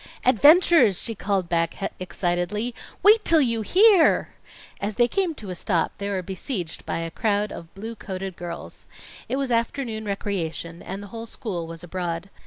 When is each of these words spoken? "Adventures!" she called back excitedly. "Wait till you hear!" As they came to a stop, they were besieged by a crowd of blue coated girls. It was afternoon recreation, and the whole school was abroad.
"Adventures!" 0.25 0.99
she 0.99 1.13
called 1.13 1.47
back 1.47 1.75
excitedly. 1.99 2.73
"Wait 3.03 3.23
till 3.23 3.39
you 3.39 3.61
hear!" 3.61 4.29
As 4.79 4.95
they 4.95 5.07
came 5.07 5.35
to 5.35 5.51
a 5.51 5.55
stop, 5.55 5.91
they 5.99 6.09
were 6.09 6.23
besieged 6.23 6.83
by 6.87 6.97
a 6.97 7.11
crowd 7.11 7.51
of 7.51 7.71
blue 7.75 7.93
coated 7.95 8.35
girls. 8.35 8.87
It 9.29 9.35
was 9.35 9.51
afternoon 9.51 10.05
recreation, 10.05 10.81
and 10.81 11.03
the 11.03 11.07
whole 11.13 11.27
school 11.27 11.67
was 11.67 11.83
abroad. 11.83 12.31